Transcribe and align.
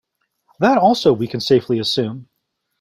That 0.59 0.79
also 0.79 1.13
we 1.13 1.27
can 1.27 1.41
safely 1.41 1.77
assume. 1.77 2.27